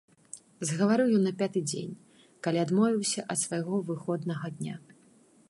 Загаварыў 0.69 1.11
ён 1.17 1.23
на 1.29 1.33
пяты 1.41 1.59
дзень, 1.73 1.93
калі 2.47 2.63
адмовіўся 2.65 3.21
ад 3.35 3.43
свайго 3.47 3.75
выходнага 3.93 4.45
дня. 4.57 4.75